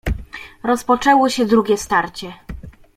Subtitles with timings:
[0.63, 2.33] "Rozpoczęło się drugie starcie."